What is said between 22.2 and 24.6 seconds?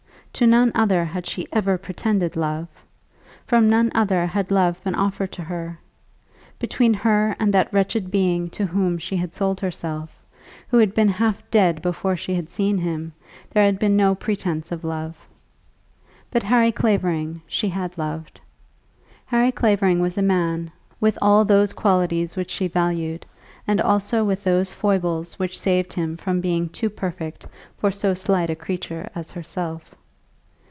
which she valued, and also with